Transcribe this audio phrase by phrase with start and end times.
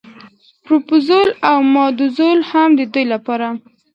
[0.63, 3.47] پروپوزل او ماداوزل هم د دوی لپاره.